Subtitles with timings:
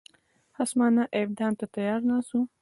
[0.55, 2.41] خصمانه افدام ته تیار ناست وو.